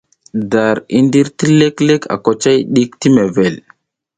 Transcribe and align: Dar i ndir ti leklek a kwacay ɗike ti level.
Dar 0.53 0.81
i 0.99 1.01
ndir 1.07 1.27
ti 1.37 1.45
leklek 1.59 2.03
a 2.13 2.15
kwacay 2.23 2.57
ɗike 2.73 2.97
ti 3.01 3.07
level. 3.17 3.53